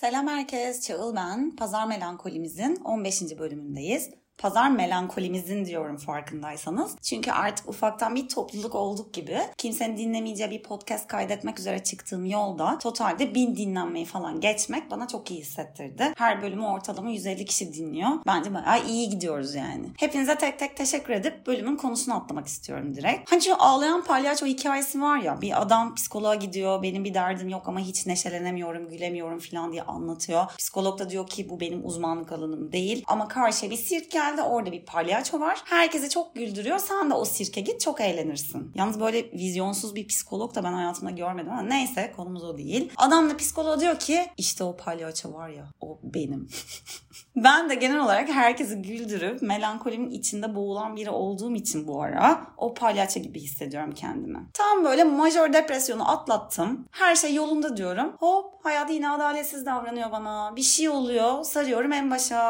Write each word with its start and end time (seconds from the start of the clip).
Selam 0.00 0.28
herkes, 0.28 0.80
Çağıl 0.80 1.16
ben. 1.16 1.56
Pazar 1.56 1.86
Melankolimizin 1.86 2.76
15. 2.76 3.22
bölümündeyiz 3.38 4.10
pazar 4.40 4.70
melankolimizin 4.70 5.64
diyorum 5.64 5.96
farkındaysanız. 5.96 6.96
Çünkü 7.02 7.30
artık 7.30 7.68
ufaktan 7.68 8.14
bir 8.14 8.28
topluluk 8.28 8.74
olduk 8.74 9.14
gibi. 9.14 9.38
Kimsenin 9.58 9.96
dinlemeyeceği 9.96 10.50
bir 10.50 10.62
podcast 10.62 11.08
kaydetmek 11.08 11.58
üzere 11.58 11.82
çıktığım 11.82 12.24
yolda 12.24 12.78
totalde 12.78 13.34
bin 13.34 13.56
dinlenmeyi 13.56 14.04
falan 14.04 14.40
geçmek 14.40 14.90
bana 14.90 15.08
çok 15.08 15.30
iyi 15.30 15.40
hissettirdi. 15.40 16.12
Her 16.16 16.42
bölümü 16.42 16.64
ortalama 16.64 17.10
150 17.10 17.44
kişi 17.44 17.74
dinliyor. 17.74 18.10
Bence 18.26 18.54
bayağı 18.54 18.86
iyi 18.86 19.08
gidiyoruz 19.08 19.54
yani. 19.54 19.86
Hepinize 19.98 20.38
tek 20.38 20.58
tek 20.58 20.76
teşekkür 20.76 21.12
edip 21.12 21.46
bölümün 21.46 21.76
konusunu 21.76 22.14
atlamak 22.14 22.46
istiyorum 22.46 22.96
direkt. 22.96 23.30
Hani 23.32 23.42
şu 23.42 23.62
ağlayan 23.62 24.04
palyaço 24.04 24.46
hikayesi 24.46 25.00
var 25.00 25.18
ya 25.18 25.40
bir 25.40 25.62
adam 25.62 25.94
psikoloğa 25.94 26.34
gidiyor 26.34 26.82
benim 26.82 27.04
bir 27.04 27.14
derdim 27.14 27.48
yok 27.48 27.68
ama 27.68 27.80
hiç 27.80 28.06
neşelenemiyorum 28.06 28.88
gülemiyorum 28.88 29.38
falan 29.38 29.72
diye 29.72 29.82
anlatıyor. 29.82 30.46
Psikolog 30.58 30.98
da 30.98 31.10
diyor 31.10 31.26
ki 31.26 31.50
bu 31.50 31.60
benim 31.60 31.86
uzmanlık 31.86 32.32
alanım 32.32 32.72
değil 32.72 33.04
ama 33.06 33.28
karşıya 33.28 33.70
bir 33.70 33.76
sirk 33.76 34.10
geldi 34.10 34.29
Genelde 34.30 34.42
orada 34.42 34.72
bir 34.72 34.84
palyaço 34.84 35.40
var. 35.40 35.62
Herkesi 35.64 36.10
çok 36.10 36.34
güldürüyor. 36.34 36.78
Sen 36.78 37.10
de 37.10 37.14
o 37.14 37.24
sirke 37.24 37.60
git 37.60 37.80
çok 37.80 38.00
eğlenirsin. 38.00 38.72
Yalnız 38.74 39.00
böyle 39.00 39.32
vizyonsuz 39.32 39.94
bir 39.94 40.08
psikolog 40.08 40.54
da 40.54 40.64
ben 40.64 40.72
hayatımda 40.72 41.10
görmedim 41.10 41.52
ama 41.52 41.62
neyse 41.62 42.12
konumuz 42.16 42.44
o 42.44 42.58
değil. 42.58 42.92
Adam 42.96 43.30
da 43.30 43.36
psikoloğa 43.36 43.80
diyor 43.80 43.98
ki 43.98 44.26
işte 44.36 44.64
o 44.64 44.76
palyaço 44.76 45.32
var 45.32 45.48
ya 45.48 45.64
o 45.80 45.98
benim. 46.02 46.48
ben 47.36 47.70
de 47.70 47.74
genel 47.74 48.00
olarak 48.00 48.28
herkesi 48.28 48.82
güldürüp 48.82 49.42
melankolinin 49.42 50.10
içinde 50.10 50.54
boğulan 50.54 50.96
biri 50.96 51.10
olduğum 51.10 51.54
için 51.54 51.86
bu 51.86 52.02
ara 52.02 52.40
o 52.56 52.74
palyaço 52.74 53.20
gibi 53.20 53.40
hissediyorum 53.40 53.94
kendimi. 53.94 54.38
Tam 54.54 54.84
böyle 54.84 55.04
majör 55.04 55.52
depresyonu 55.52 56.10
atlattım. 56.10 56.88
Her 56.90 57.16
şey 57.16 57.34
yolunda 57.34 57.76
diyorum. 57.76 58.16
Hop 58.18 58.64
hayat 58.64 58.90
yine 58.90 59.10
adaletsiz 59.10 59.66
davranıyor 59.66 60.12
bana. 60.12 60.56
Bir 60.56 60.62
şey 60.62 60.88
oluyor 60.88 61.44
sarıyorum 61.44 61.92
en 61.92 62.10
başa. 62.10 62.40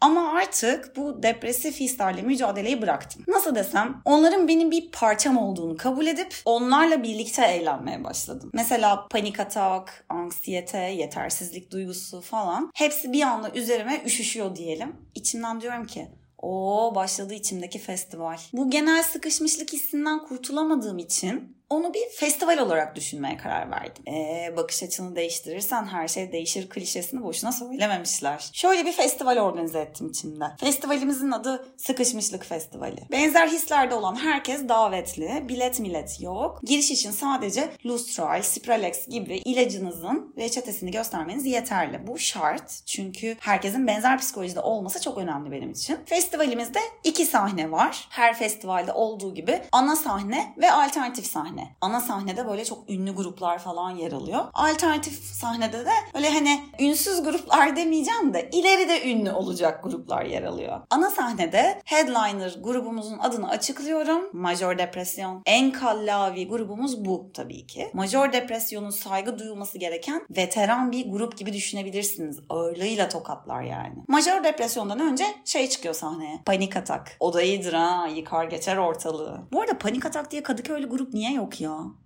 Ama 0.00 0.32
artık 0.32 0.96
bu 0.96 1.22
depresif 1.30 1.80
hislerle 1.80 2.22
mücadeleyi 2.22 2.82
bıraktım. 2.82 3.24
Nasıl 3.28 3.54
desem 3.54 4.02
onların 4.04 4.48
benim 4.48 4.70
bir 4.70 4.90
parçam 4.90 5.36
olduğunu 5.36 5.76
kabul 5.76 6.06
edip 6.06 6.34
onlarla 6.44 7.02
birlikte 7.02 7.46
eğlenmeye 7.46 8.04
başladım. 8.04 8.50
Mesela 8.52 9.08
panik 9.08 9.40
atak, 9.40 10.04
anksiyete, 10.08 10.78
yetersizlik 10.78 11.72
duygusu 11.72 12.20
falan 12.20 12.70
hepsi 12.74 13.12
bir 13.12 13.22
anda 13.22 13.50
üzerime 13.54 14.02
üşüşüyor 14.06 14.56
diyelim. 14.56 14.96
İçimden 15.14 15.60
diyorum 15.60 15.86
ki 15.86 16.08
o 16.42 16.92
başladı 16.94 17.34
içimdeki 17.34 17.78
festival. 17.78 18.38
Bu 18.52 18.70
genel 18.70 19.02
sıkışmışlık 19.02 19.72
hissinden 19.72 20.18
kurtulamadığım 20.18 20.98
için 20.98 21.59
onu 21.70 21.94
bir 21.94 22.08
festival 22.16 22.58
olarak 22.58 22.96
düşünmeye 22.96 23.36
karar 23.36 23.70
verdim. 23.70 24.04
Ee, 24.08 24.56
bakış 24.56 24.82
açını 24.82 25.16
değiştirirsen 25.16 25.86
her 25.86 26.08
şey 26.08 26.32
değişir 26.32 26.68
klişesini 26.68 27.22
boşuna 27.22 27.52
söylememişler. 27.52 28.50
Şöyle 28.52 28.86
bir 28.86 28.92
festival 28.92 29.36
organize 29.36 29.80
ettim 29.80 30.08
içimde. 30.08 30.44
Festivalimizin 30.60 31.30
adı 31.30 31.66
Sıkışmışlık 31.76 32.44
Festivali. 32.44 33.00
Benzer 33.12 33.48
hislerde 33.48 33.94
olan 33.94 34.16
herkes 34.16 34.68
davetli. 34.68 35.48
Bilet 35.48 35.80
millet 35.80 36.20
yok. 36.20 36.60
Giriş 36.62 36.90
için 36.90 37.10
sadece 37.10 37.70
Lustral, 37.86 38.42
Cipralex 38.42 39.08
gibi 39.08 39.36
ilacınızın 39.36 40.34
reçetesini 40.38 40.90
göstermeniz 40.90 41.46
yeterli. 41.46 42.06
Bu 42.06 42.18
şart. 42.18 42.82
Çünkü 42.86 43.36
herkesin 43.40 43.86
benzer 43.86 44.18
psikolojide 44.18 44.60
olması 44.60 45.00
çok 45.00 45.18
önemli 45.18 45.50
benim 45.50 45.70
için. 45.70 45.98
Festivalimizde 46.06 46.80
iki 47.04 47.26
sahne 47.26 47.70
var. 47.70 48.06
Her 48.10 48.38
festivalde 48.38 48.92
olduğu 48.92 49.34
gibi 49.34 49.62
ana 49.72 49.96
sahne 49.96 50.54
ve 50.58 50.72
alternatif 50.72 51.26
sahne 51.26 51.59
sahne. 51.60 51.76
Ana 51.80 52.00
sahnede 52.00 52.48
böyle 52.48 52.64
çok 52.64 52.90
ünlü 52.90 53.14
gruplar 53.14 53.58
falan 53.58 53.90
yer 53.90 54.12
alıyor. 54.12 54.44
Alternatif 54.54 55.24
sahnede 55.24 55.86
de 55.86 55.92
böyle 56.14 56.30
hani 56.30 56.60
ünsüz 56.80 57.22
gruplar 57.22 57.76
demeyeceğim 57.76 58.34
de 58.34 58.50
ileride 58.52 59.10
ünlü 59.10 59.32
olacak 59.32 59.84
gruplar 59.84 60.24
yer 60.24 60.42
alıyor. 60.42 60.80
Ana 60.90 61.10
sahnede 61.10 61.82
headliner 61.84 62.56
grubumuzun 62.62 63.18
adını 63.18 63.48
açıklıyorum. 63.48 64.30
Major 64.32 64.78
Depresyon. 64.78 65.42
En 65.46 65.72
kallavi 65.72 66.48
grubumuz 66.48 67.04
bu 67.04 67.30
tabii 67.34 67.66
ki. 67.66 67.90
Major 67.92 68.32
Depresyon'un 68.32 68.90
saygı 68.90 69.38
duyulması 69.38 69.78
gereken 69.78 70.22
veteran 70.30 70.92
bir 70.92 71.10
grup 71.10 71.38
gibi 71.38 71.52
düşünebilirsiniz. 71.52 72.40
Ağırlığıyla 72.48 73.08
tokatlar 73.08 73.62
yani. 73.62 73.94
Major 74.08 74.44
Depresyon'dan 74.44 75.00
önce 75.00 75.24
şey 75.44 75.68
çıkıyor 75.68 75.94
sahneye. 75.94 76.40
Panik 76.46 76.76
atak. 76.76 77.16
O 77.20 77.32
da 77.32 77.42
iyidir 77.42 77.72
ha. 77.72 78.06
Yıkar 78.14 78.44
geçer 78.44 78.76
ortalığı. 78.76 79.40
Bu 79.52 79.60
arada 79.60 79.78
panik 79.78 80.06
atak 80.06 80.30
diye 80.30 80.42
Kadıköy'lü 80.42 80.88
grup 80.88 81.14
niye 81.14 81.32
yok 81.32 81.49
yok 81.50 81.60
ya. 81.60 82.00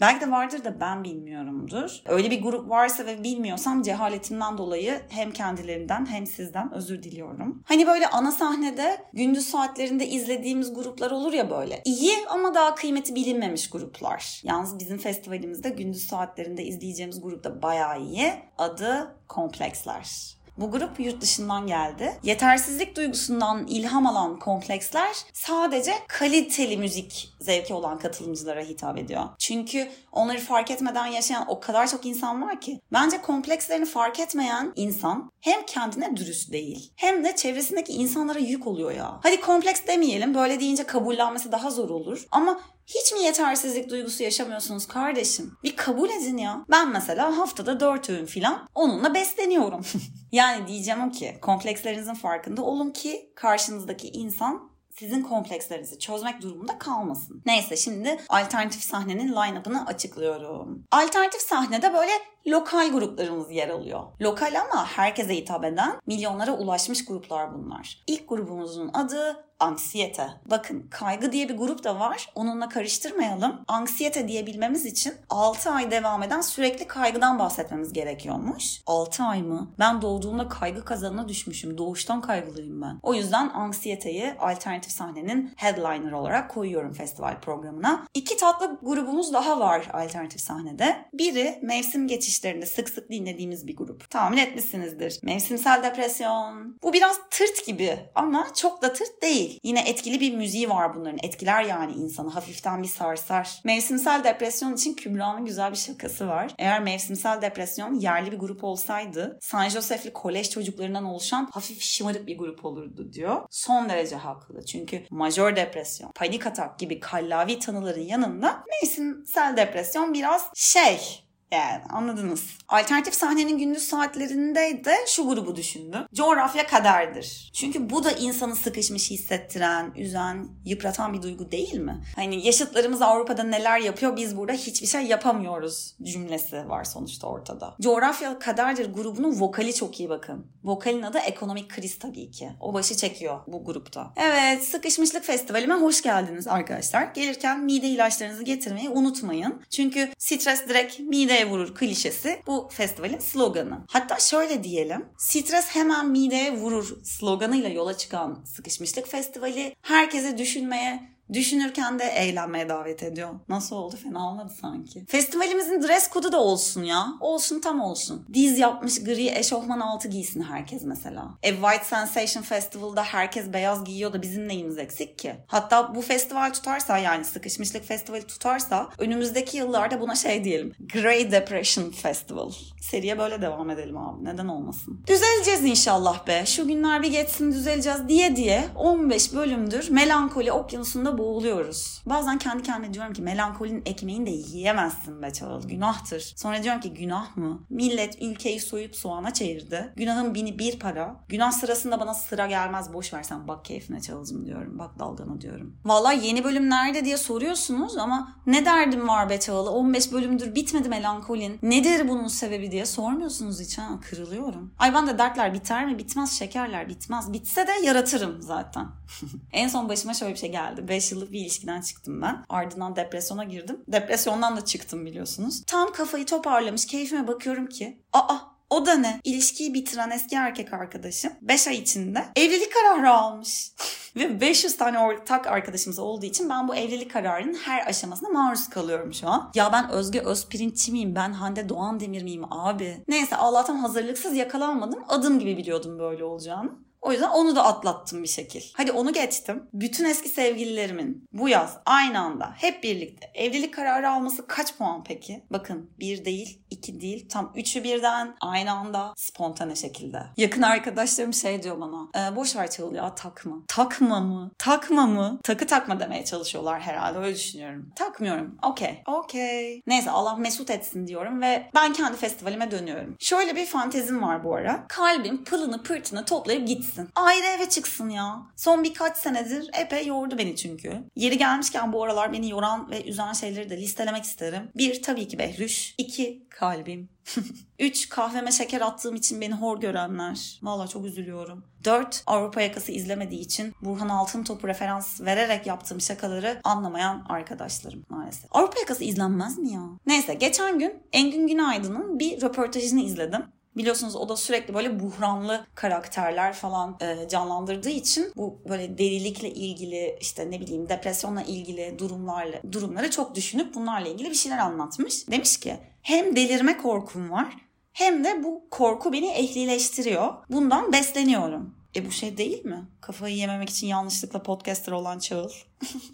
Belki 0.00 0.26
de 0.26 0.30
vardır 0.30 0.64
da 0.64 0.80
ben 0.80 1.04
bilmiyorumdur. 1.04 2.02
Öyle 2.06 2.30
bir 2.30 2.42
grup 2.42 2.70
varsa 2.70 3.06
ve 3.06 3.24
bilmiyorsam 3.24 3.82
cehaletimden 3.82 4.58
dolayı 4.58 5.00
hem 5.08 5.30
kendilerinden 5.30 6.06
hem 6.06 6.26
sizden 6.26 6.72
özür 6.72 7.02
diliyorum. 7.02 7.62
Hani 7.64 7.86
böyle 7.86 8.06
ana 8.06 8.32
sahnede 8.32 9.04
gündüz 9.12 9.46
saatlerinde 9.46 10.06
izlediğimiz 10.06 10.74
gruplar 10.74 11.10
olur 11.10 11.32
ya 11.32 11.50
böyle. 11.50 11.82
İyi 11.84 12.12
ama 12.28 12.54
daha 12.54 12.74
kıymeti 12.74 13.14
bilinmemiş 13.14 13.70
gruplar. 13.70 14.40
Yalnız 14.44 14.78
bizim 14.78 14.98
festivalimizde 14.98 15.68
gündüz 15.68 16.06
saatlerinde 16.06 16.64
izleyeceğimiz 16.64 17.20
grup 17.20 17.44
da 17.44 17.62
bayağı 17.62 18.00
iyi. 18.00 18.32
Adı 18.58 19.16
Kompleksler. 19.28 20.36
Bu 20.60 20.70
grup 20.70 21.00
yurt 21.00 21.20
dışından 21.20 21.66
geldi. 21.66 22.12
Yetersizlik 22.22 22.96
duygusundan 22.96 23.66
ilham 23.66 24.06
alan 24.06 24.38
kompleksler 24.38 25.16
sadece 25.32 25.92
kaliteli 26.08 26.76
müzik 26.76 27.34
zevki 27.40 27.74
olan 27.74 27.98
katılımcılara 27.98 28.60
hitap 28.60 28.98
ediyor. 28.98 29.24
Çünkü 29.38 29.88
onları 30.12 30.38
fark 30.38 30.70
etmeden 30.70 31.06
yaşayan 31.06 31.44
o 31.48 31.60
kadar 31.60 31.86
çok 31.86 32.06
insan 32.06 32.42
var 32.42 32.60
ki. 32.60 32.80
Bence 32.92 33.22
komplekslerini 33.22 33.86
fark 33.86 34.20
etmeyen 34.20 34.72
insan 34.76 35.30
hem 35.40 35.66
kendine 35.66 36.16
dürüst 36.16 36.52
değil 36.52 36.92
hem 36.96 37.24
de 37.24 37.36
çevresindeki 37.36 37.92
insanlara 37.92 38.38
yük 38.38 38.66
oluyor 38.66 38.92
ya. 38.92 39.20
Hadi 39.22 39.40
kompleks 39.40 39.86
demeyelim 39.86 40.34
böyle 40.34 40.60
deyince 40.60 40.84
kabullenmesi 40.86 41.52
daha 41.52 41.70
zor 41.70 41.90
olur. 41.90 42.26
Ama 42.30 42.60
hiç 42.86 43.12
mi 43.12 43.22
yetersizlik 43.22 43.90
duygusu 43.90 44.22
yaşamıyorsunuz 44.22 44.86
kardeşim? 44.86 45.52
Bir 45.62 45.76
kabul 45.76 46.10
edin 46.10 46.36
ya. 46.36 46.64
Ben 46.70 46.88
mesela 46.88 47.38
haftada 47.38 47.80
4 47.80 48.10
öğün 48.10 48.26
filan 48.26 48.68
onunla 48.74 49.14
besleniyorum. 49.14 49.86
yani 50.32 50.66
diyeceğim 50.66 51.10
ki 51.10 51.38
komplekslerinizin 51.42 52.14
farkında 52.14 52.62
olun 52.62 52.90
ki 52.90 53.32
karşınızdaki 53.34 54.08
insan 54.08 54.70
sizin 54.98 55.22
komplekslerinizi 55.22 55.98
çözmek 55.98 56.42
durumunda 56.42 56.78
kalmasın. 56.78 57.42
Neyse 57.46 57.76
şimdi 57.76 58.20
alternatif 58.28 58.82
sahnenin 58.82 59.32
line-up'ını 59.32 59.86
açıklıyorum. 59.86 60.84
Alternatif 60.90 61.40
sahnede 61.40 61.94
böyle 61.94 62.12
lokal 62.46 62.92
gruplarımız 62.92 63.50
yer 63.50 63.68
alıyor. 63.68 64.00
Lokal 64.20 64.60
ama 64.60 64.86
herkese 64.86 65.36
hitap 65.36 65.64
eden 65.64 65.92
milyonlara 66.06 66.52
ulaşmış 66.52 67.04
gruplar 67.04 67.54
bunlar. 67.54 68.02
İlk 68.06 68.28
grubumuzun 68.28 68.90
adı 68.94 69.50
anksiyete. 69.60 70.30
Bakın 70.46 70.86
kaygı 70.90 71.32
diye 71.32 71.48
bir 71.48 71.56
grup 71.56 71.84
da 71.84 72.00
var. 72.00 72.32
Onunla 72.34 72.68
karıştırmayalım. 72.68 73.60
Anksiyete 73.68 74.28
diyebilmemiz 74.28 74.86
için 74.86 75.14
6 75.30 75.70
ay 75.70 75.90
devam 75.90 76.22
eden 76.22 76.40
sürekli 76.40 76.86
kaygıdan 76.86 77.38
bahsetmemiz 77.38 77.92
gerekiyormuş. 77.92 78.82
6 78.86 79.22
ay 79.22 79.42
mı? 79.42 79.70
Ben 79.78 80.02
doğduğumda 80.02 80.48
kaygı 80.48 80.84
kazanına 80.84 81.28
düşmüşüm. 81.28 81.78
Doğuştan 81.78 82.20
kaygılıyım 82.20 82.82
ben. 82.82 82.98
O 83.02 83.14
yüzden 83.14 83.48
anksiyeteyi 83.48 84.34
alternatif 84.38 84.92
sahnenin 84.92 85.52
headliner 85.56 86.12
olarak 86.12 86.50
koyuyorum 86.50 86.92
festival 86.92 87.40
programına. 87.40 88.06
İki 88.14 88.36
tatlı 88.36 88.78
grubumuz 88.82 89.32
daha 89.32 89.60
var 89.60 89.88
alternatif 89.92 90.40
sahnede. 90.40 90.96
Biri 91.12 91.58
mevsim 91.62 92.08
geçişlerinde 92.30 92.66
sık 92.66 92.88
sık 92.88 93.10
dinlediğimiz 93.10 93.66
bir 93.66 93.76
grup. 93.76 94.10
Tahmin 94.10 94.36
etmişsinizdir. 94.36 95.18
Mevsimsel 95.22 95.82
depresyon. 95.82 96.78
Bu 96.82 96.92
biraz 96.92 97.20
tırt 97.30 97.66
gibi 97.66 97.98
ama 98.14 98.46
çok 98.56 98.82
da 98.82 98.92
tırt 98.92 99.22
değil. 99.22 99.60
Yine 99.62 99.88
etkili 99.88 100.20
bir 100.20 100.34
müziği 100.34 100.70
var 100.70 100.94
bunların. 100.94 101.18
Etkiler 101.22 101.62
yani 101.62 101.92
insanı. 101.92 102.30
Hafiften 102.30 102.82
bir 102.82 102.88
sarsar. 102.88 103.60
Mevsimsel 103.64 104.24
depresyon 104.24 104.74
için 104.74 104.94
Kübra'nın 104.94 105.44
güzel 105.44 105.72
bir 105.72 105.76
şakası 105.76 106.28
var. 106.28 106.54
Eğer 106.58 106.82
mevsimsel 106.82 107.42
depresyon 107.42 107.94
yerli 107.94 108.32
bir 108.32 108.38
grup 108.38 108.64
olsaydı 108.64 109.38
San 109.40 109.68
Josef'li 109.68 110.12
kolej 110.12 110.50
çocuklarından 110.50 111.04
oluşan 111.04 111.48
hafif 111.52 111.82
şımarık 111.82 112.26
bir 112.26 112.38
grup 112.38 112.64
olurdu 112.64 113.12
diyor. 113.12 113.42
Son 113.50 113.88
derece 113.88 114.16
haklı. 114.16 114.64
Çünkü 114.64 115.04
majör 115.10 115.56
depresyon, 115.56 116.12
panik 116.14 116.46
atak 116.46 116.78
gibi 116.78 117.00
kallavi 117.00 117.58
tanıların 117.58 118.00
yanında 118.00 118.64
mevsimsel 118.70 119.56
depresyon 119.56 120.14
biraz 120.14 120.50
şey 120.54 121.29
yani 121.52 121.82
anladınız. 121.90 122.44
Alternatif 122.68 123.14
sahnenin 123.14 123.58
gündüz 123.58 123.82
saatlerinde 123.82 124.84
de 124.84 124.94
şu 125.06 125.28
grubu 125.28 125.56
düşündüm. 125.56 126.00
Coğrafya 126.14 126.66
kaderdir. 126.66 127.50
Çünkü 127.54 127.90
bu 127.90 128.04
da 128.04 128.10
insanı 128.10 128.56
sıkışmış 128.56 129.10
hissettiren, 129.10 129.92
üzen, 129.96 130.48
yıpratan 130.64 131.12
bir 131.12 131.22
duygu 131.22 131.52
değil 131.52 131.74
mi? 131.74 132.02
Hani 132.16 132.46
yaşıtlarımız 132.46 133.02
Avrupa'da 133.02 133.42
neler 133.42 133.78
yapıyor 133.78 134.16
biz 134.16 134.36
burada 134.36 134.52
hiçbir 134.52 134.86
şey 134.86 135.02
yapamıyoruz 135.02 135.94
cümlesi 136.02 136.68
var 136.68 136.84
sonuçta 136.84 137.26
ortada. 137.26 137.74
Coğrafya 137.80 138.38
kaderdir 138.38 138.92
grubunun 138.92 139.40
vokali 139.40 139.74
çok 139.74 140.00
iyi 140.00 140.08
bakın. 140.08 140.46
Vokalin 140.64 141.02
adı 141.02 141.18
ekonomik 141.18 141.70
kriz 141.70 141.98
tabii 141.98 142.30
ki. 142.30 142.50
O 142.60 142.74
başı 142.74 142.96
çekiyor 142.96 143.40
bu 143.46 143.64
grupta. 143.64 144.12
Evet 144.16 144.64
sıkışmışlık 144.64 145.24
festivalime 145.24 145.74
hoş 145.74 146.02
geldiniz 146.02 146.46
arkadaşlar. 146.46 147.02
Gelirken 147.02 147.60
mide 147.60 147.86
ilaçlarınızı 147.86 148.42
getirmeyi 148.42 148.88
unutmayın. 148.88 149.62
Çünkü 149.70 150.08
stres 150.18 150.68
direkt 150.68 150.98
mide 150.98 151.39
mideye 151.40 151.52
vurur 151.52 151.74
klişesi 151.74 152.42
bu 152.46 152.68
festivalin 152.72 153.18
sloganı. 153.18 153.84
Hatta 153.88 154.18
şöyle 154.18 154.64
diyelim. 154.64 155.08
Stres 155.18 155.66
hemen 155.68 156.08
mideye 156.08 156.52
vurur 156.52 157.04
sloganıyla 157.04 157.68
yola 157.68 157.96
çıkan 157.96 158.44
Sıkışmışlık 158.44 159.08
Festivali 159.08 159.74
herkese 159.82 160.38
düşünmeye, 160.38 161.10
Düşünürken 161.32 161.98
de 161.98 162.04
eğlenmeye 162.04 162.68
davet 162.68 163.02
ediyor. 163.02 163.28
Nasıl 163.48 163.76
oldu? 163.76 163.96
Fena 163.96 164.28
olmadı 164.30 164.52
sanki. 164.60 165.04
Festivalimizin 165.08 165.82
dress 165.82 166.08
kodu 166.08 166.32
da 166.32 166.40
olsun 166.40 166.82
ya. 166.82 167.06
Olsun 167.20 167.60
tam 167.60 167.80
olsun. 167.80 168.26
Diz 168.34 168.58
yapmış 168.58 169.04
gri 169.04 169.28
eşofman 169.28 169.80
altı 169.80 170.08
giysin 170.08 170.42
herkes 170.42 170.82
mesela. 170.84 171.28
E 171.42 171.50
White 171.50 171.84
Sensation 171.84 172.42
Festival'da 172.42 173.02
herkes 173.02 173.52
beyaz 173.52 173.84
giyiyor 173.84 174.12
da 174.12 174.22
bizim 174.22 174.48
neyimiz 174.48 174.78
eksik 174.78 175.18
ki? 175.18 175.34
Hatta 175.46 175.94
bu 175.94 176.02
festival 176.02 176.52
tutarsa 176.52 176.98
yani 176.98 177.24
sıkışmışlık 177.24 177.84
festivali 177.84 178.26
tutarsa 178.26 178.88
önümüzdeki 178.98 179.56
yıllarda 179.56 180.00
buna 180.00 180.14
şey 180.14 180.44
diyelim. 180.44 180.72
Grey 180.92 181.32
Depression 181.32 181.90
Festival. 181.90 182.50
Seriye 182.80 183.18
böyle 183.18 183.42
devam 183.42 183.70
edelim 183.70 183.96
abi. 183.96 184.24
Neden 184.24 184.48
olmasın? 184.48 185.04
Düzeleceğiz 185.06 185.64
inşallah 185.64 186.26
be. 186.26 186.46
Şu 186.46 186.68
günler 186.68 187.02
bir 187.02 187.10
geçsin 187.10 187.52
düzeleceğiz 187.52 188.08
diye 188.08 188.36
diye 188.36 188.64
15 188.76 189.34
bölümdür 189.34 189.90
melankoli 189.90 190.52
okyanusunda 190.52 191.18
boğuluyoruz. 191.20 192.02
Bazen 192.06 192.38
kendi 192.38 192.62
kendime 192.62 192.94
diyorum 192.94 193.12
ki 193.12 193.22
melankolinin 193.22 193.82
ekmeğini 193.86 194.26
de 194.26 194.30
yiyemezsin 194.30 195.22
be 195.22 195.32
Çağıl. 195.32 195.68
Günahtır. 195.68 196.32
Sonra 196.36 196.62
diyorum 196.62 196.80
ki 196.80 196.94
günah 196.94 197.36
mı? 197.36 197.60
Millet 197.70 198.22
ülkeyi 198.22 198.60
soyup 198.60 198.96
soğana 198.96 199.32
çevirdi. 199.32 199.92
Günahın 199.96 200.34
bini 200.34 200.58
bir 200.58 200.78
para. 200.78 201.16
Günah 201.28 201.52
sırasında 201.52 202.00
bana 202.00 202.14
sıra 202.14 202.46
gelmez 202.46 202.92
boş 202.92 203.12
versen 203.14 203.48
bak 203.48 203.64
keyfine 203.64 204.00
Çağıl'cım 204.00 204.46
diyorum. 204.46 204.78
Bak 204.78 204.98
dalgana 204.98 205.40
diyorum. 205.40 205.76
Valla 205.84 206.12
yeni 206.12 206.44
bölüm 206.44 206.70
nerede 206.70 207.04
diye 207.04 207.16
soruyorsunuz 207.16 207.96
ama 207.96 208.36
ne 208.46 208.64
derdim 208.64 209.08
var 209.08 209.30
be 209.30 209.40
Çağıl? 209.40 209.66
15 209.66 210.12
bölümdür 210.12 210.54
bitmedi 210.54 210.88
melankolin. 210.88 211.58
Nedir 211.62 212.08
bunun 212.08 212.28
sebebi 212.28 212.70
diye 212.70 212.86
sormuyorsunuz 212.86 213.60
hiç 213.60 213.78
ha. 213.78 213.88
Kırılıyorum. 214.10 214.74
Ay 214.78 214.94
ben 214.94 215.06
de 215.06 215.18
dertler 215.18 215.54
biter 215.54 215.86
mi? 215.86 215.98
Bitmez 215.98 216.38
şekerler 216.38 216.88
bitmez. 216.88 217.32
Bitse 217.32 217.66
de 217.66 217.72
yaratırım 217.84 218.42
zaten. 218.42 218.86
en 219.52 219.68
son 219.68 219.88
başıma 219.88 220.14
şöyle 220.14 220.34
bir 220.34 220.38
şey 220.38 220.52
geldi. 220.52 220.88
5 220.88 221.09
yıllık 221.12 221.32
bir 221.32 221.40
ilişkiden 221.40 221.80
çıktım 221.80 222.22
ben. 222.22 222.44
Ardından 222.48 222.96
depresyona 222.96 223.44
girdim. 223.44 223.84
Depresyondan 223.88 224.56
da 224.56 224.64
çıktım 224.64 225.06
biliyorsunuz. 225.06 225.62
Tam 225.66 225.92
kafayı 225.92 226.26
toparlamış 226.26 226.86
keyfime 226.86 227.28
bakıyorum 227.28 227.66
ki 227.66 228.02
aa 228.12 228.38
o 228.70 228.86
da 228.86 228.94
ne? 228.94 229.20
İlişkiyi 229.24 229.74
bitiren 229.74 230.10
eski 230.10 230.36
erkek 230.36 230.72
arkadaşım 230.72 231.32
5 231.42 231.68
ay 231.68 231.76
içinde 231.76 232.24
evlilik 232.36 232.72
kararı 232.72 233.10
almış. 233.10 233.72
Ve 234.16 234.40
500 234.40 234.76
tane 234.76 234.98
ortak 234.98 235.46
arkadaşımız 235.46 235.98
olduğu 235.98 236.26
için 236.26 236.48
ben 236.48 236.68
bu 236.68 236.74
evlilik 236.74 237.12
kararının 237.12 237.54
her 237.54 237.86
aşamasına 237.86 238.28
maruz 238.28 238.68
kalıyorum 238.68 239.14
şu 239.14 239.28
an. 239.28 239.50
Ya 239.54 239.72
ben 239.72 239.90
Özge 239.90 240.20
Özpirinççi 240.20 240.92
miyim? 240.92 241.14
Ben 241.14 241.32
Hande 241.32 241.68
Doğan 241.68 242.00
Demir 242.00 242.22
miyim 242.22 242.52
abi? 242.52 243.04
Neyse 243.08 243.36
Allah'tan 243.36 243.76
hazırlıksız 243.76 244.36
yakalanmadım. 244.36 245.04
Adım 245.08 245.38
gibi 245.38 245.56
biliyordum 245.56 245.98
böyle 245.98 246.24
olacağını. 246.24 246.70
O 247.02 247.12
yüzden 247.12 247.28
onu 247.28 247.56
da 247.56 247.64
atlattım 247.64 248.22
bir 248.22 248.28
şekil. 248.28 248.62
Hadi 248.72 248.92
onu 248.92 249.12
geçtim. 249.12 249.68
Bütün 249.72 250.04
eski 250.04 250.28
sevgililerimin 250.28 251.28
bu 251.32 251.48
yaz 251.48 251.76
aynı 251.86 252.20
anda 252.20 252.52
hep 252.56 252.82
birlikte 252.82 253.30
evlilik 253.34 253.74
kararı 253.74 254.10
alması 254.10 254.46
kaç 254.46 254.76
puan 254.76 255.04
peki? 255.04 255.44
Bakın 255.50 255.90
bir 256.00 256.24
değil, 256.24 256.62
iki 256.70 257.00
değil, 257.00 257.28
tam 257.28 257.52
üçü 257.56 257.84
birden 257.84 258.36
aynı 258.40 258.72
anda 258.72 259.14
spontane 259.16 259.76
şekilde. 259.76 260.22
Yakın 260.36 260.62
arkadaşlarım 260.62 261.34
şey 261.34 261.62
diyor 261.62 261.80
bana. 261.80 262.28
E, 262.28 262.36
boş 262.36 262.56
ver 262.56 262.70
Çağıl 262.70 262.94
ya 262.94 263.14
takma. 263.14 263.56
Takma 263.68 264.20
mı? 264.20 264.50
Takma 264.58 265.06
mı? 265.06 265.40
Takı 265.42 265.66
takma 265.66 266.00
demeye 266.00 266.24
çalışıyorlar 266.24 266.80
herhalde 266.80 267.18
öyle 267.18 267.34
düşünüyorum. 267.34 267.92
Takmıyorum. 267.96 268.58
Okey. 268.62 269.02
Okey. 269.06 269.82
Neyse 269.86 270.10
Allah 270.10 270.36
mesut 270.36 270.70
etsin 270.70 271.06
diyorum 271.06 271.40
ve 271.42 271.70
ben 271.74 271.92
kendi 271.92 272.16
festivalime 272.16 272.70
dönüyorum. 272.70 273.16
Şöyle 273.18 273.56
bir 273.56 273.66
fantezim 273.66 274.22
var 274.22 274.44
bu 274.44 274.54
ara. 274.54 274.86
Kalbim 274.88 275.44
pılını 275.44 275.82
pırtını 275.82 276.24
toplayıp 276.24 276.68
gitsin 276.68 276.89
gitsin. 276.90 277.08
Ayrı 277.14 277.46
eve 277.46 277.68
çıksın 277.68 278.08
ya. 278.08 278.42
Son 278.56 278.84
birkaç 278.84 279.16
senedir 279.16 279.70
epey 279.80 280.06
yordu 280.06 280.38
beni 280.38 280.56
çünkü. 280.56 281.04
Yeri 281.16 281.38
gelmişken 281.38 281.92
bu 281.92 282.04
aralar 282.04 282.32
beni 282.32 282.50
yoran 282.50 282.90
ve 282.90 283.04
üzen 283.04 283.32
şeyleri 283.32 283.70
de 283.70 283.76
listelemek 283.76 284.24
isterim. 284.24 284.70
Bir 284.76 285.02
tabii 285.02 285.28
ki 285.28 285.38
Behrüş. 285.38 285.94
İki 285.98 286.46
kalbim. 286.50 287.08
Üç 287.78 288.08
kahveme 288.08 288.52
şeker 288.52 288.80
attığım 288.80 289.14
için 289.14 289.40
beni 289.40 289.54
hor 289.54 289.80
görenler. 289.80 290.58
Valla 290.62 290.86
çok 290.88 291.04
üzülüyorum. 291.06 291.64
4. 291.84 292.22
Avrupa 292.26 292.60
yakası 292.60 292.92
izlemediği 292.92 293.40
için 293.40 293.74
Burhan 293.82 294.08
Altın 294.08 294.44
Topu 294.44 294.68
referans 294.68 295.20
vererek 295.20 295.66
yaptığım 295.66 296.00
şakaları 296.00 296.60
anlamayan 296.64 297.26
arkadaşlarım 297.28 298.04
maalesef. 298.08 298.44
Avrupa 298.50 298.80
yakası 298.80 299.04
izlenmez 299.04 299.58
mi 299.58 299.72
ya? 299.72 299.82
Neyse 300.06 300.34
geçen 300.34 300.78
gün 300.78 301.02
Engin 301.12 301.46
Günaydın'ın 301.46 302.18
bir 302.18 302.42
röportajını 302.42 303.00
izledim. 303.00 303.42
Biliyorsunuz 303.76 304.16
o 304.16 304.28
da 304.28 304.36
sürekli 304.36 304.74
böyle 304.74 305.00
buhranlı 305.00 305.66
karakterler 305.74 306.52
falan 306.52 306.96
e, 307.00 307.28
canlandırdığı 307.28 307.90
için 307.90 308.32
bu 308.36 308.62
böyle 308.68 308.98
delilikle 308.98 309.50
ilgili 309.50 310.18
işte 310.20 310.50
ne 310.50 310.60
bileyim 310.60 310.88
depresyonla 310.88 311.42
ilgili 311.42 311.98
durumlarla 311.98 312.60
durumları 312.72 313.10
çok 313.10 313.34
düşünüp 313.34 313.74
bunlarla 313.74 314.08
ilgili 314.08 314.30
bir 314.30 314.34
şeyler 314.34 314.58
anlatmış. 314.58 315.28
Demiş 315.30 315.60
ki 315.60 315.76
hem 316.02 316.36
delirme 316.36 316.76
korkum 316.76 317.30
var 317.30 317.56
hem 317.92 318.24
de 318.24 318.44
bu 318.44 318.66
korku 318.70 319.12
beni 319.12 319.30
ehlileştiriyor. 319.30 320.34
Bundan 320.50 320.92
besleniyorum. 320.92 321.74
E 321.96 322.06
bu 322.06 322.10
şey 322.10 322.36
değil 322.36 322.64
mi? 322.64 322.88
Kafayı 323.00 323.36
yememek 323.36 323.70
için 323.70 323.86
yanlışlıkla 323.86 324.42
podcaster 324.42 324.92
olan 324.92 325.18
Çağıl. 325.18 325.50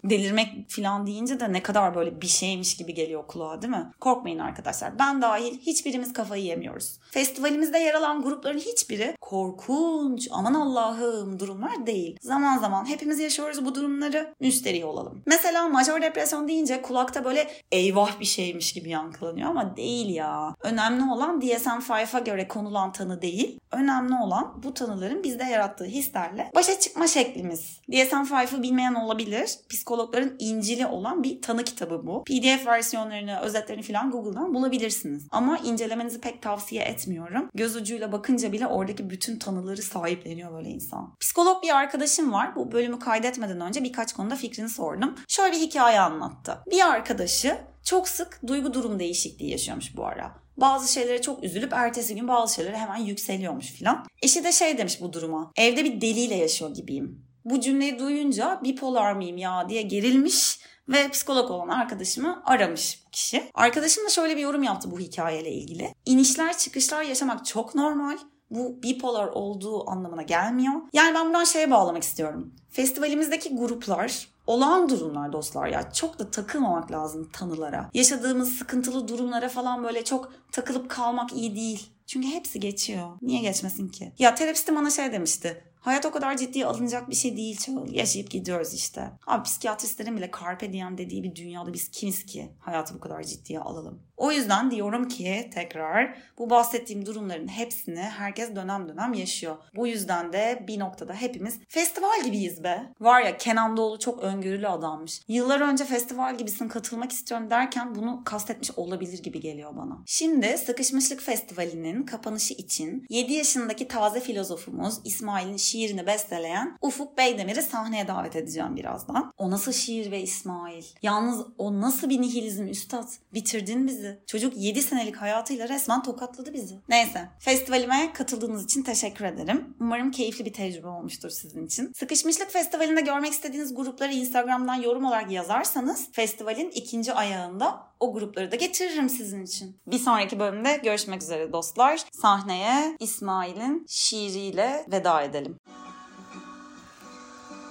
Delirmek 0.03 0.69
falan 0.69 1.07
deyince 1.07 1.39
de 1.39 1.53
ne 1.53 1.63
kadar 1.63 1.95
böyle 1.95 2.21
bir 2.21 2.27
şeymiş 2.27 2.77
gibi 2.77 2.93
geliyor 2.93 3.27
kulağa 3.27 3.61
değil 3.61 3.73
mi? 3.73 3.91
Korkmayın 3.99 4.39
arkadaşlar. 4.39 4.99
Ben 4.99 5.21
dahil 5.21 5.59
hiçbirimiz 5.59 6.13
kafayı 6.13 6.43
yemiyoruz. 6.43 6.99
Festivalimizde 7.11 7.77
yer 7.77 7.93
alan 7.93 8.21
grupların 8.21 8.59
hiçbiri 8.59 9.15
korkunç, 9.21 10.27
aman 10.31 10.53
Allah'ım 10.53 11.39
durumlar 11.39 11.87
değil. 11.87 12.17
Zaman 12.21 12.57
zaman 12.57 12.85
hepimiz 12.85 13.19
yaşıyoruz 13.19 13.65
bu 13.65 13.75
durumları. 13.75 14.33
Müsteri 14.39 14.85
olalım. 14.85 15.21
Mesela 15.25 15.67
major 15.67 16.01
depresyon 16.01 16.47
deyince 16.47 16.81
kulakta 16.81 17.25
böyle 17.25 17.47
eyvah 17.71 18.19
bir 18.19 18.25
şeymiş 18.25 18.73
gibi 18.73 18.89
yankılanıyor 18.89 19.49
ama 19.49 19.77
değil 19.77 20.09
ya. 20.09 20.55
Önemli 20.61 21.11
olan 21.11 21.41
DSM-5'a 21.41 22.19
göre 22.19 22.47
konulan 22.47 22.91
tanı 22.91 23.21
değil. 23.21 23.59
Önemli 23.71 24.15
olan 24.23 24.63
bu 24.63 24.73
tanıların 24.73 25.23
bizde 25.23 25.43
yarattığı 25.43 25.85
hislerle 25.85 26.51
başa 26.55 26.79
çıkma 26.79 27.07
şeklimiz. 27.07 27.79
DSM-5'ı 27.89 28.63
bilmeyen 28.63 28.93
olabilir 28.93 29.56
psikologların 29.69 30.35
İncil'i 30.39 30.87
olan 30.87 31.23
bir 31.23 31.41
tanı 31.41 31.63
kitabı 31.63 32.07
bu. 32.07 32.23
PDF 32.23 32.67
versiyonlarını, 32.67 33.39
özetlerini 33.39 33.83
falan 33.83 34.11
Google'dan 34.11 34.53
bulabilirsiniz. 34.53 35.27
Ama 35.31 35.57
incelemenizi 35.57 36.21
pek 36.21 36.41
tavsiye 36.41 36.83
etmiyorum. 36.83 37.49
Göz 37.53 37.75
ucuyla 37.75 38.11
bakınca 38.11 38.51
bile 38.51 38.67
oradaki 38.67 39.09
bütün 39.09 39.39
tanıları 39.39 39.81
sahipleniyor 39.81 40.53
böyle 40.53 40.69
insan. 40.69 41.15
Psikolog 41.19 41.63
bir 41.63 41.75
arkadaşım 41.75 42.33
var. 42.33 42.55
Bu 42.55 42.71
bölümü 42.71 42.99
kaydetmeden 42.99 43.61
önce 43.61 43.83
birkaç 43.83 44.13
konuda 44.13 44.35
fikrini 44.35 44.69
sordum. 44.69 45.15
Şöyle 45.27 45.55
bir 45.55 45.61
hikaye 45.61 45.99
anlattı. 45.99 46.57
Bir 46.71 46.87
arkadaşı 46.87 47.57
çok 47.83 48.09
sık 48.09 48.39
duygu 48.47 48.73
durum 48.73 48.99
değişikliği 48.99 49.51
yaşıyormuş 49.51 49.97
bu 49.97 50.05
ara. 50.05 50.35
Bazı 50.57 50.93
şeylere 50.93 51.21
çok 51.21 51.43
üzülüp 51.43 51.73
ertesi 51.73 52.15
gün 52.15 52.27
bazı 52.27 52.55
şeylere 52.55 52.77
hemen 52.77 52.97
yükseliyormuş 52.97 53.71
filan. 53.71 54.05
Eşi 54.21 54.43
de 54.43 54.51
şey 54.51 54.77
demiş 54.77 55.01
bu 55.01 55.13
duruma. 55.13 55.51
Evde 55.55 55.83
bir 55.83 56.01
deliyle 56.01 56.35
yaşıyor 56.35 56.73
gibiyim 56.73 57.26
bu 57.49 57.59
cümleyi 57.59 57.99
duyunca 57.99 58.59
bipolar 58.63 59.13
mıyım 59.13 59.37
ya 59.37 59.69
diye 59.69 59.81
gerilmiş 59.81 60.59
ve 60.89 61.09
psikolog 61.09 61.51
olan 61.51 61.69
arkadaşımı 61.69 62.41
aramış 62.45 63.03
bu 63.05 63.11
kişi. 63.11 63.51
Arkadaşım 63.53 64.05
da 64.05 64.09
şöyle 64.09 64.37
bir 64.37 64.41
yorum 64.41 64.63
yaptı 64.63 64.91
bu 64.91 64.99
hikayeyle 64.99 65.51
ilgili. 65.51 65.93
İnişler 66.05 66.57
çıkışlar 66.57 67.03
yaşamak 67.03 67.45
çok 67.45 67.75
normal. 67.75 68.17
Bu 68.51 68.83
bipolar 68.83 69.27
olduğu 69.27 69.89
anlamına 69.89 70.21
gelmiyor. 70.21 70.73
Yani 70.93 71.15
ben 71.15 71.25
buradan 71.25 71.43
şeye 71.43 71.71
bağlamak 71.71 72.03
istiyorum. 72.03 72.53
Festivalimizdeki 72.71 73.55
gruplar 73.55 74.27
olağan 74.47 74.89
durumlar 74.89 75.33
dostlar 75.33 75.67
ya. 75.67 75.91
Çok 75.91 76.19
da 76.19 76.31
takılmamak 76.31 76.91
lazım 76.91 77.29
tanılara. 77.33 77.89
Yaşadığımız 77.93 78.57
sıkıntılı 78.57 79.07
durumlara 79.07 79.49
falan 79.49 79.83
böyle 79.83 80.03
çok 80.03 80.31
takılıp 80.51 80.89
kalmak 80.89 81.33
iyi 81.33 81.55
değil. 81.55 81.89
Çünkü 82.07 82.27
hepsi 82.27 82.59
geçiyor. 82.59 83.07
Niye 83.21 83.41
geçmesin 83.41 83.87
ki? 83.87 84.13
Ya 84.19 84.35
terapistim 84.35 84.75
bana 84.75 84.89
şey 84.89 85.11
demişti. 85.11 85.63
Hayat 85.79 86.05
o 86.05 86.11
kadar 86.11 86.37
ciddiye 86.37 86.65
alınacak 86.65 87.09
bir 87.09 87.15
şey 87.15 87.37
değil 87.37 87.57
Çağıl. 87.57 87.93
Yaşayıp 87.93 88.31
gidiyoruz 88.31 88.73
işte. 88.73 89.11
Abi 89.27 89.43
psikiyatristlerin 89.43 90.17
bile 90.17 90.31
carpe 90.41 90.73
diem 90.73 90.97
dediği 90.97 91.23
bir 91.23 91.35
dünyada 91.35 91.73
biz 91.73 91.91
kimiz 91.91 92.25
ki 92.25 92.51
hayatı 92.59 92.95
bu 92.95 92.99
kadar 92.99 93.23
ciddiye 93.23 93.59
alalım. 93.59 94.06
O 94.17 94.31
yüzden 94.31 94.71
diyorum 94.71 95.07
ki 95.07 95.49
tekrar 95.53 96.17
bu 96.37 96.49
bahsettiğim 96.49 97.05
durumların 97.05 97.47
hepsini 97.47 97.99
herkes 97.99 98.55
dönem 98.55 98.89
dönem 98.89 99.13
yaşıyor. 99.13 99.57
Bu 99.75 99.87
yüzden 99.87 100.33
de 100.33 100.63
bir 100.67 100.79
noktada 100.79 101.13
hepimiz 101.13 101.59
festival 101.67 102.23
gibiyiz 102.23 102.63
be. 102.63 102.93
Var 102.99 103.21
ya 103.21 103.37
Kenan 103.37 103.77
Doğulu 103.77 103.99
çok 103.99 104.23
öngörülü 104.23 104.67
adammış. 104.67 105.21
Yıllar 105.27 105.61
önce 105.61 105.85
festival 105.85 106.37
gibisin 106.37 106.67
katılmak 106.67 107.11
istiyorum 107.11 107.49
derken 107.49 107.95
bunu 107.95 108.21
kastetmiş 108.25 108.71
olabilir 108.77 109.23
gibi 109.23 109.39
geliyor 109.39 109.75
bana. 109.75 109.97
Şimdi 110.05 110.57
Sıkışmışlık 110.57 111.21
Festivali'nin 111.21 112.03
kapanışı 112.03 112.53
için 112.53 113.05
7 113.09 113.33
yaşındaki 113.33 113.87
taze 113.87 114.19
filozofumuz 114.19 114.99
İsmail'in 115.03 115.57
şiirini 115.57 116.07
besteleyen 116.07 116.77
Ufuk 116.81 117.17
Beydemir'i 117.17 117.61
sahneye 117.61 118.07
davet 118.07 118.35
edeceğim 118.35 118.75
birazdan. 118.75 119.33
O 119.37 119.51
nasıl 119.51 119.71
şiir 119.71 120.11
ve 120.11 120.21
İsmail? 120.21 120.85
Yalnız 121.01 121.45
o 121.57 121.81
nasıl 121.81 122.09
bir 122.09 122.21
nihilizm 122.21 122.67
üstad? 122.67 123.07
Bitirdin 123.33 123.87
bizi. 123.87 124.06
Çocuk 124.27 124.53
7 124.57 124.81
senelik 124.81 125.15
hayatıyla 125.15 125.69
resmen 125.69 126.03
tokatladı 126.03 126.53
bizi. 126.53 126.75
Neyse. 126.89 127.29
Festivalime 127.39 128.13
katıldığınız 128.13 128.63
için 128.63 128.83
teşekkür 128.83 129.25
ederim. 129.25 129.75
Umarım 129.79 130.11
keyifli 130.11 130.45
bir 130.45 130.53
tecrübe 130.53 130.87
olmuştur 130.87 131.29
sizin 131.29 131.65
için. 131.65 131.91
Sıkışmışlık 131.95 132.51
Festivali'nde 132.51 133.01
görmek 133.01 133.31
istediğiniz 133.31 133.75
grupları 133.75 134.13
Instagram'dan 134.13 134.75
yorum 134.75 135.05
olarak 135.05 135.31
yazarsanız 135.31 136.11
festivalin 136.11 136.69
ikinci 136.69 137.13
ayağında 137.13 137.87
o 137.99 138.13
grupları 138.13 138.51
da 138.51 138.55
getiririm 138.55 139.09
sizin 139.09 139.43
için. 139.43 139.79
Bir 139.87 139.99
sonraki 139.99 140.39
bölümde 140.39 140.79
görüşmek 140.83 141.21
üzere 141.21 141.53
dostlar. 141.53 142.01
Sahneye 142.11 142.97
İsmail'in 142.99 143.85
şiiriyle 143.89 144.85
veda 144.91 145.21
edelim. 145.21 145.59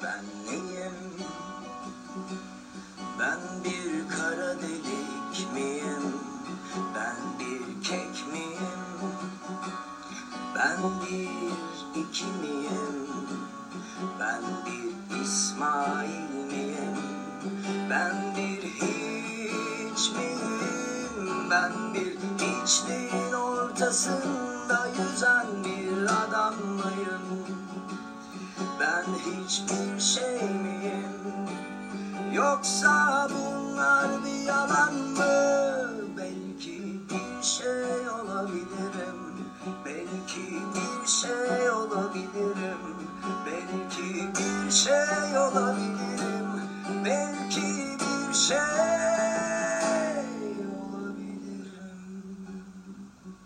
Ben 0.02 0.24
neyim? 0.46 0.75
Ben 21.50 21.94
bir 21.94 22.16
hiçliğin 22.38 23.32
ortasında 23.32 24.86
yüzen 24.98 25.46
bir 25.64 26.02
adam 26.02 26.54
mıyım? 26.54 27.46
Ben 28.80 29.04
hiçbir 29.14 30.00
şey 30.00 30.42
miyim? 30.42 31.48
Yoksa 32.32 33.05